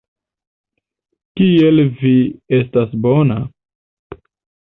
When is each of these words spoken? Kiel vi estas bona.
Kiel 1.41 1.83
vi 1.99 2.13
estas 2.61 2.97
bona. 3.05 3.37